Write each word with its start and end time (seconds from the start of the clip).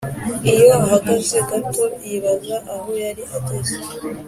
iyo 0.53 0.69
ahagaze 0.79 1.37
gato, 1.49 1.83
yibaza 2.05 2.55
aho 2.75 2.89
yari 3.03 3.23
ageze. 3.37 3.75